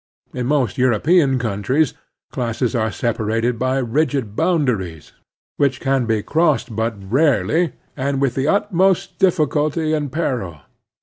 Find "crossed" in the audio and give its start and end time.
6.23-6.75